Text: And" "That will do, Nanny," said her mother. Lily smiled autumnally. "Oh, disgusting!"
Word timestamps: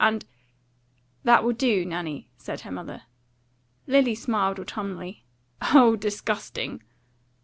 And" 0.03 0.25
"That 1.25 1.43
will 1.43 1.53
do, 1.53 1.85
Nanny," 1.85 2.27
said 2.35 2.61
her 2.61 2.71
mother. 2.71 3.03
Lily 3.85 4.15
smiled 4.15 4.57
autumnally. 4.57 5.25
"Oh, 5.75 5.95
disgusting!" 5.95 6.81